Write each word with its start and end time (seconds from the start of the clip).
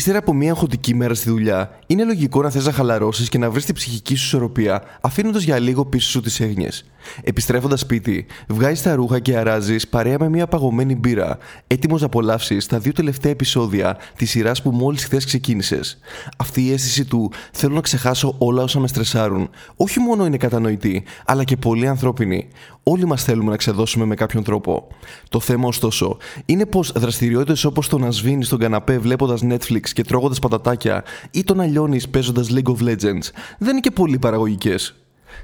Ύστερα 0.00 0.18
από 0.18 0.34
μια 0.34 0.50
αγχωτική 0.50 0.94
μέρα 0.94 1.14
στη 1.14 1.30
δουλειά, 1.30 1.78
είναι 1.86 2.04
λογικό 2.04 2.42
να 2.42 2.50
θες 2.50 2.64
να 2.66 2.72
χαλαρώσεις 2.72 3.28
και 3.28 3.38
να 3.38 3.50
βρεις 3.50 3.64
την 3.64 3.74
ψυχική 3.74 4.14
σου 4.14 4.24
ισορροπία, 4.24 4.82
αφήνοντας 5.00 5.42
για 5.42 5.58
λίγο 5.58 5.84
πίσω 5.84 6.10
σου 6.10 6.20
τις 6.20 6.40
έγνοιες. 6.40 6.84
Επιστρέφοντας 7.22 7.80
σπίτι, 7.80 8.26
βγάζεις 8.48 8.82
τα 8.82 8.94
ρούχα 8.94 9.18
και 9.18 9.36
αράζεις 9.36 9.88
παρέα 9.88 10.16
με 10.20 10.28
μια 10.28 10.46
παγωμένη 10.46 10.96
μπύρα, 10.96 11.38
έτοιμος 11.66 12.00
να 12.00 12.06
απολαύσεις 12.06 12.66
τα 12.66 12.78
δύο 12.78 12.92
τελευταία 12.92 13.32
επεισόδια 13.32 13.96
της 14.16 14.30
σειράς 14.30 14.62
που 14.62 14.70
μόλις 14.70 15.04
χθες 15.04 15.24
ξεκίνησες. 15.24 15.98
Αυτή 16.36 16.66
η 16.66 16.72
αίσθηση 16.72 17.04
του 17.04 17.30
θέλω 17.52 17.74
να 17.74 17.80
ξεχάσω 17.80 18.34
όλα 18.38 18.62
όσα 18.62 18.80
με 18.80 18.88
στρεσάρουν, 18.88 19.50
όχι 19.76 20.00
μόνο 20.00 20.26
είναι 20.26 20.36
κατανοητή, 20.36 21.04
αλλά 21.24 21.44
και 21.44 21.56
πολύ 21.56 21.88
ανθρώπινη. 21.88 22.48
Όλοι 22.82 23.06
μας 23.06 23.24
θέλουμε 23.24 23.50
να 23.50 23.56
ξεδώσουμε 23.56 24.04
με 24.04 24.14
κάποιον 24.14 24.42
τρόπο. 24.42 24.86
Το 25.28 25.40
θέμα, 25.40 25.68
ωστόσο, 25.68 26.16
είναι 26.46 26.66
πως 26.66 26.92
δραστηριότητες 26.92 27.64
όπως 27.64 27.88
το 27.88 27.98
να 27.98 28.10
σβήνεις 28.10 28.46
στον 28.46 28.58
καναπέ 28.58 28.98
βλέποντας 28.98 29.40
Netflix 29.44 29.89
και 29.92 30.02
τρώγοντας 30.02 30.38
πατατάκια 30.38 31.04
ή 31.30 31.44
το 31.44 31.54
να 31.54 31.66
λιώνει 31.66 32.00
παίζοντας 32.10 32.48
League 32.50 32.72
of 32.72 32.82
Legends 32.82 33.28
δεν 33.58 33.70
είναι 33.70 33.80
και 33.80 33.90
πολύ 33.90 34.18
παραγωγικές. 34.18 34.94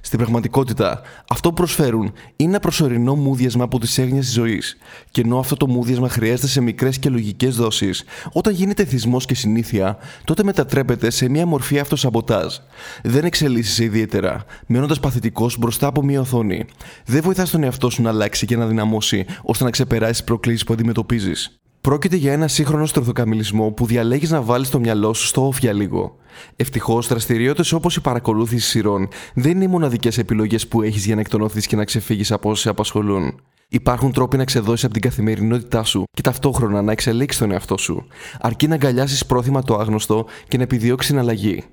Στην 0.01 0.19
πραγματικότητα, 0.19 1.01
αυτό 1.29 1.49
που 1.49 1.55
προσφέρουν 1.55 2.13
είναι 2.37 2.51
ένα 2.51 2.61
προσωρινό 2.61 3.15
μούδιασμα 3.15 3.65
από 3.65 3.79
τις 3.79 3.99
έγνοιες 3.99 4.25
της 4.25 4.35
ζωής. 4.35 4.77
Και 5.11 5.21
ενώ 5.21 5.39
αυτό 5.39 5.57
το 5.57 5.69
μούδιασμα 5.69 6.09
χρειάζεται 6.09 6.47
σε 6.47 6.61
μικρές 6.61 6.99
και 6.99 7.09
λογικές 7.09 7.57
δόσεις, 7.57 8.05
όταν 8.33 8.55
γίνεται 8.55 8.85
θυσμός 8.85 9.25
και 9.25 9.35
συνήθεια, 9.35 9.99
τότε 10.25 10.43
μετατρέπεται 10.43 11.11
σε 11.11 11.29
μια 11.29 11.47
μορφή 11.47 11.79
αυτοσαμποτάζ. 11.79 12.55
Δεν 13.03 13.25
εξελίσσεσαι 13.25 13.85
ιδιαίτερα, 13.85 14.45
μένοντα 14.67 14.95
παθητικό 15.01 15.51
μπροστά 15.59 15.87
από 15.87 16.03
μια 16.03 16.21
οθόνη. 16.21 16.65
Δεν 17.07 17.23
βοηθάς 17.23 17.51
τον 17.51 17.63
εαυτό 17.63 17.91
σου 17.91 18.03
να 18.03 18.09
αλλάξει 18.09 18.47
και 18.47 18.57
να 18.57 18.67
δυναμώσει 18.67 19.25
ώστε 19.43 19.65
να 19.65 19.71
ξεπεράσεις 19.71 20.19
τι 20.19 20.25
προκλήσεις 20.25 20.65
που 20.65 20.73
αντιμετωπίζεις. 20.73 21.61
Πρόκειται 21.87 22.17
για 22.17 22.33
ένα 22.33 22.49
σύγχρονο 22.49 22.87
στροφοκαμιλισμό 22.87 23.71
που 23.71 23.87
διαλέγεις 23.87 24.31
να 24.31 24.43
βάλεις 24.43 24.71
το 24.71 24.79
μυαλό 24.79 25.15
σου 25.15 25.27
στο 25.27 25.47
όφια 25.47 25.73
λίγο. 25.73 26.17
Ευτυχώς, 26.57 27.07
δραστηριότητες 27.07 27.73
όπως 27.73 27.97
η 27.97 28.01
παρακολούθηση 28.01 28.69
σειρών 28.69 29.09
δεν 29.35 29.51
είναι 29.51 29.65
οι 29.65 29.67
μοναδικές 29.67 30.19
επιλογές 30.19 30.69
που 30.69 30.83
έχεις 30.83 31.07
για 31.07 31.15
να 31.15 31.21
εκτονωθείς 31.21 31.67
και 31.67 31.77
να 31.77 31.85
ξεφύγεις 31.85 32.33
από 32.33 32.51
όσε 32.51 32.63
σε 32.63 32.69
απασχολούν. 32.69 33.41
Υπάρχουν 33.69 34.13
τρόποι 34.13 34.37
να 34.37 34.45
ξεδώσεις 34.45 34.85
από 34.85 34.93
την 34.93 35.03
καθημερινότητά 35.03 35.83
σου 35.85 36.05
και 36.11 36.23
ταυτόχρονα 36.23 36.83
να 36.83 36.93
εξελίξεις 36.93 37.41
τον 37.41 37.51
εαυτό 37.51 37.77
σου, 37.77 38.07
αρκεί 38.41 38.67
να 38.67 38.75
αγκαλιάσεις 38.75 39.27
πρόθυμα 39.27 39.63
το 39.63 39.75
άγνωστο 39.75 40.27
και 40.49 40.57
να 40.57 40.63
επιδιώξεις 40.63 41.11
την 41.11 41.19
αλλαγή. 41.19 41.65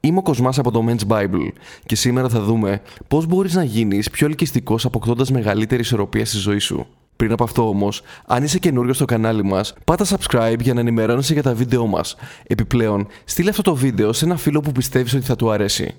Είμαι 0.00 0.18
ο 0.18 0.22
Κοσμάς 0.22 0.58
από 0.58 0.70
το 0.70 0.84
Men's 0.88 1.06
Bible 1.08 1.48
και 1.86 1.96
σήμερα 1.96 2.28
θα 2.28 2.40
δούμε 2.40 2.80
πώς 3.08 3.26
μπορείς 3.26 3.54
να 3.54 3.64
γίνεις 3.64 4.10
πιο 4.10 4.26
ελκυστικός 4.26 4.84
αποκτώντας 4.84 5.30
μεγαλύτερη 5.30 5.80
ισορροπία 5.80 6.24
στη 6.26 6.36
ζωή 6.36 6.58
σου. 6.58 6.86
Πριν 7.16 7.32
από 7.32 7.44
αυτό 7.44 7.68
όμως, 7.68 8.02
αν 8.26 8.42
είσαι 8.44 8.58
καινούριος 8.58 8.96
στο 8.96 9.04
κανάλι 9.04 9.44
μας, 9.44 9.74
πάτα 9.84 10.04
subscribe 10.04 10.60
για 10.60 10.74
να 10.74 10.80
ενημερώνεσαι 10.80 11.32
για 11.32 11.42
τα 11.42 11.54
βίντεό 11.54 11.86
μας. 11.86 12.16
Επιπλέον, 12.46 13.06
στείλε 13.24 13.50
αυτό 13.50 13.62
το 13.62 13.74
βίντεο 13.74 14.12
σε 14.12 14.24
ένα 14.24 14.36
φίλο 14.36 14.60
που 14.60 14.72
πιστεύεις 14.72 15.14
ότι 15.14 15.24
θα 15.24 15.36
του 15.36 15.50
αρέσει. 15.50 15.94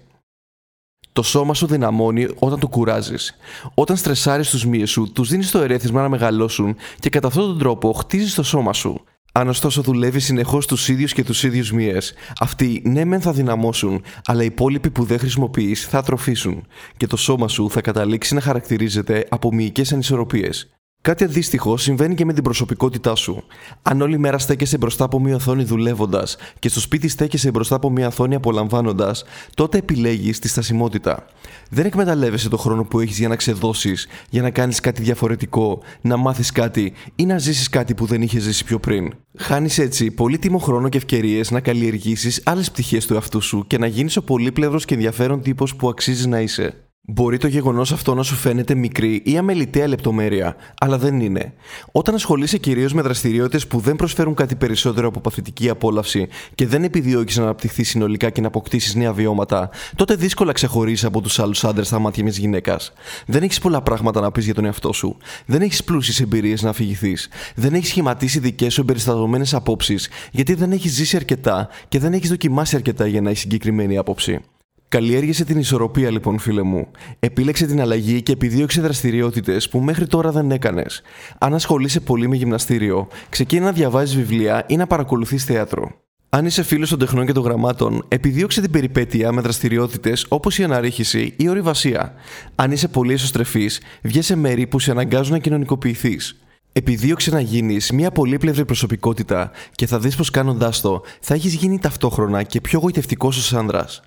Το 1.14 1.24
σώμα 1.24 1.54
σου 1.54 1.68
δυναμώνει 1.68 2.28
όταν 2.40 2.60
το 2.60 2.68
κουράζεις. 2.68 3.36
Όταν 3.74 3.98
στρεσάρεις 3.98 4.50
τους 4.50 4.66
μύες 4.66 4.90
σου, 4.90 5.12
τους 5.12 5.30
δίνεις 5.30 5.52
το 5.52 5.60
ερέθισμα 5.60 6.02
να 6.02 6.10
μεγαλώσουν 6.10 6.76
και 7.00 7.10
κατά 7.10 7.28
αυτόν 7.28 7.48
τον 7.48 7.60
τρόπο 7.60 7.94
χτίζεις 7.94 8.36
το 8.36 8.44
σώμα 8.44 8.74
σου. 8.74 9.04
Αν 9.32 9.48
ωστόσο 9.48 9.82
δουλεύεις 9.82 10.26
συνεχώς 10.26 10.68
τους 10.68 10.90
ίδιους 10.90 11.14
και 11.14 11.24
τους 11.24 11.44
ίδιους 11.44 11.72
μύες, 11.72 12.14
αυτοί 12.40 12.82
ναι 12.86 13.06
μεν 13.06 13.22
θα 13.22 13.32
δυναμώσουν, 13.32 14.04
αλλά 14.26 14.44
οι 14.44 14.46
υπόλοιποι 14.46 14.90
που 14.90 15.04
δεν 15.04 15.20
χρησιμοποιείς 15.20 15.86
θα 15.88 15.98
ατροφήσουν 15.98 16.68
και 16.98 17.08
το 17.08 17.18
σώμα 17.18 17.48
σου 17.48 17.70
θα 17.70 17.82
καταλήξει 17.82 18.34
να 18.34 18.42
χαρακτηρίζεται 18.42 19.26
από 19.30 19.54
μυϊκές 19.54 19.94
ανισορροπίες. 19.94 20.77
Κάτι 21.08 21.24
αντίστοιχο 21.24 21.78
συμβαίνει 21.78 22.16
και 22.16 22.26
με 22.26 22.34
την 22.34 22.44
προσωπικότητά 22.44 23.16
σου. 23.16 23.44
Αν 23.82 24.02
όλη 24.02 24.18
μέρα 24.18 24.38
στέκεσαι 24.38 24.78
μπροστά 24.78 25.04
από 25.04 25.20
μια 25.20 25.36
οθόνη 25.36 25.64
δουλεύοντας 25.64 26.38
και 26.60 26.70
στο 26.70 26.80
σπίτι 26.80 27.08
στέκεσαι 27.08 27.52
μπροστά 27.52 27.76
από 27.76 27.90
μια 27.90 28.08
οθόνη 28.08 28.36
απολαμβάνοντας, 28.36 29.24
τότε 29.56 29.78
επιλέγεις 29.78 30.40
τη 30.40 30.48
στασιμότητα. 30.48 31.26
Δεν 31.70 31.86
εκμεταλλεύεσαι 31.86 32.50
το 32.50 32.58
χρόνο 32.58 32.84
που 32.84 33.00
έχεις 33.00 33.18
για 33.18 33.28
να 33.28 33.36
ξεδώσεις, 33.36 34.08
για 34.30 34.42
να 34.42 34.50
κάνεις 34.50 34.80
κάτι 34.80 35.02
διαφορετικό, 35.02 35.82
να 36.02 36.18
μάθεις 36.18 36.52
κάτι 36.52 36.94
ή 37.16 37.26
να 37.26 37.38
ζήσεις 37.38 37.70
κάτι 37.70 37.94
που 37.94 38.06
δεν 38.06 38.22
είχες 38.22 38.44
ζήσει 38.44 38.66
πιο 38.66 38.80
πριν. 38.80 39.14
Χάνεις 39.38 39.78
έτσι 39.78 40.12
πολύτιμο 40.12 40.58
χρόνο 40.58 40.90
και 40.90 40.98
ευκαιρίες 40.98 41.52
να 41.52 41.60
καλλιεργήσεις 41.60 42.42
άλλες 42.46 42.72
πτυχές 42.72 43.06
του 43.06 43.14
εαυτού 43.14 43.42
σου 43.42 43.64
και 43.68 43.78
να 43.78 43.88
γίνεις 43.88 44.18
ο 44.18 44.24
πολύπλευρος 44.24 44.86
και 44.86 44.94
ενδιαφέρον 44.94 45.42
τύπος 45.42 45.76
που 45.76 45.90
αξίζει 45.90 46.28
να 46.28 46.42
είσαι. 46.42 46.87
Μπορεί 47.10 47.38
το 47.38 47.48
γεγονός 47.48 47.92
αυτό 47.92 48.14
να 48.14 48.24
σου 48.24 48.36
φαίνεται 48.36 48.76
μικρή 48.76 49.22
ή 49.26 49.38
αμεληταία 49.38 49.88
λεπτομέρεια, 49.88 50.56
αλλά 50.80 50.98
δεν 50.98 51.20
είναι. 51.20 51.54
Όταν 51.92 52.16
ασχολείσαι 52.16 52.58
κυρίως 52.58 52.94
με 52.94 53.02
δραστηριότητες 53.02 53.68
που 53.68 53.80
δεν 53.80 53.96
προσφέρουν 53.96 54.34
κάτι 54.34 54.56
περισσότερο 54.56 55.08
από 55.08 55.20
παθητική 55.20 55.70
απόλαυση 55.70 56.28
και 56.56 56.68
δεν 56.68 56.84
επιδιώκεις 56.84 57.38
να 57.38 57.44
αναπτυχθείς 57.44 57.90
συνολικά 57.90 58.30
και 58.30 58.42
να 58.42 58.48
αποκτήσεις 58.48 58.96
νέα 58.96 59.14
βιώματα, 59.14 59.70
τότε 59.96 60.16
δύσκολα 60.16 60.52
ξεχωρίζεις 60.52 61.06
από 61.06 61.22
τους 61.22 61.40
άλλους 61.40 61.64
άντρες 61.64 61.88
στα 61.88 62.00
μάτια 62.00 62.24
μιας 62.24 62.38
γυναίκας. 62.38 62.94
Δεν 63.26 63.44
έχεις 63.44 63.60
πολλά 63.60 63.82
πράγματα 63.82 64.22
να 64.22 64.32
πεις 64.32 64.46
για 64.46 64.54
τον 64.54 64.66
εαυτό 64.66 64.94
σου. 64.94 65.18
Δεν 65.46 65.62
έχεις 65.62 65.84
πλούσιες 65.84 66.20
εμπειρίες 66.20 66.62
να 66.62 66.70
αφηγηθείς. 66.70 67.30
Δεν 67.56 67.74
έχεις 67.74 67.90
σχηματίσει 67.90 68.40
δικές 68.40 68.74
σου 68.74 68.82
εμπεριστατωμένες 68.82 69.54
απόψεις, 69.54 70.10
γιατί 70.32 70.54
δεν 70.54 70.72
έχεις 70.72 70.94
ζήσει 70.94 71.16
αρκετά 71.16 71.70
και 71.88 72.00
δεν 72.00 72.14
έχεις 72.14 72.30
δοκιμάσει 72.30 72.76
αρκετά 72.76 73.08
για 73.08 73.22
να 73.22 73.30
έχεις 73.30 73.42
συγκεκριμένη 73.42 73.98
άποψη. 73.98 74.42
Καλλιέργησε 74.90 75.46
την 75.46 75.58
ισορροπία 75.58 76.12
λοιπόν, 76.12 76.40
φίλε 76.40 76.62
μου. 76.62 76.88
Επίλεξε 77.20 77.66
την 77.66 77.82
αλλαγή 77.82 78.22
και 78.22 78.32
επιδίωξε 78.32 78.82
δραστηριότητες 78.82 79.70
που 79.70 79.80
μέχρι 79.80 80.08
τώρα 80.08 80.32
δεν 80.32 80.52
έκανες. 80.52 81.02
Αν 81.38 81.54
ασχολείσαι 81.54 82.00
πολύ 82.00 82.28
με 82.28 82.36
γυμναστήριο, 82.36 83.08
ξεκίνα 83.30 83.66
να 83.66 83.72
διαβάζεις 83.72 84.16
βιβλία 84.16 84.64
ή 84.68 84.76
να 84.76 84.88
παρακολουθείς 84.88 85.44
θέατρο. 85.44 85.92
Αν 86.30 86.46
είσαι 86.46 86.64
φίλος 86.64 86.90
των 86.90 87.00
τεχνών 87.00 87.26
και 87.26 87.32
των 87.32 87.44
γραμμάτων, 87.44 88.06
επιδίωξε 88.08 88.62
την 88.62 88.72
περιπέτεια 88.72 89.32
με 89.32 89.42
δραστηριότητες 89.42 90.26
όπως 90.30 90.58
η 90.58 90.64
αναρρίχηση 90.64 91.20
ή 91.20 91.36
η 91.38 91.50
ορειβασία. 91.50 92.14
Αν 92.56 92.72
είσαι 92.72 92.88
πολύ 92.88 93.14
εσωστρεφής, 93.14 93.82
βγες 94.02 94.26
σε 94.26 94.36
μέρη 94.36 94.68
που 94.68 94.80
σε 94.80 94.92
αναγκάζουν 94.92 95.34
να 95.34 95.40
κοινωνικοποιηθείς. 95.40 96.42
Επιδίωξε 96.72 97.32
να 97.32 97.40
γίνεις 97.40 97.92
μια 97.92 98.12
πολύπλευρη 98.12 98.66
προσωπικότητα 98.66 99.52
και 99.72 99.88
θα 99.88 100.00
δεις 100.00 100.16
πως 100.16 100.30
κάνοντά 100.30 100.72
το 100.82 101.02
θα 101.22 101.34
έχεις 101.34 101.54
γίνει 101.54 101.80
ταυτόχρονα 101.80 102.44
και 102.44 102.62
πιο 102.62 102.80
γοητευτικός 102.80 103.38
ως 103.38 103.54
άνδρας. 103.54 104.02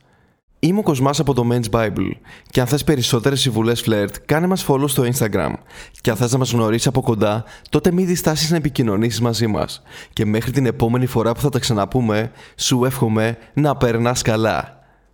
Είμαι 0.63 0.79
ο 0.79 0.83
Κοσμάς 0.83 1.21
από 1.21 1.35
το 1.35 1.49
Men's 1.53 1.71
Bible 1.71 2.11
και 2.51 2.61
αν 2.61 2.67
θες 2.67 2.85
περισσότερες 2.85 3.41
συμβουλές 3.41 3.81
φλερτ, 3.81 4.15
κάνε 4.27 4.47
μας 4.47 4.65
follow 4.69 4.89
στο 4.89 5.03
Instagram 5.03 5.53
και 6.01 6.11
αν 6.11 6.17
θες 6.17 6.33
να 6.33 6.39
μας 6.39 6.53
γνωρίσεις 6.53 6.87
από 6.87 7.01
κοντά, 7.01 7.45
τότε 7.69 7.93
μην 7.93 8.07
διστάσεις 8.07 8.51
να 8.51 8.57
επικοινωνήσεις 8.57 9.21
μαζί 9.21 9.47
μας. 9.47 9.83
Και 10.13 10.25
μέχρι 10.25 10.51
την 10.51 10.67
επόμενη 10.67 11.07
φορά 11.07 11.33
που 11.33 11.41
θα 11.41 11.49
τα 11.49 11.59
ξαναπούμε, 11.59 12.31
σου 12.57 12.85
εύχομαι 12.85 13.37
να 13.55 13.77
περνάς 13.77 14.23
καλά. 14.23 14.80